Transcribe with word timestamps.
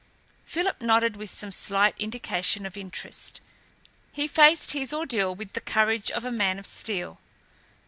Philip 0.45 0.81
nodded 0.81 1.15
with 1.15 1.29
some 1.29 1.51
slight 1.51 1.93
indication 1.99 2.65
of 2.65 2.75
interest. 2.75 3.39
He 4.11 4.25
faced 4.27 4.73
his 4.73 4.91
ordeal 4.95 5.35
with 5.35 5.53
the 5.53 5.61
courage 5.61 6.09
of 6.09 6.25
a 6.25 6.31
man 6.31 6.57
of 6.57 6.65
steel. 6.65 7.19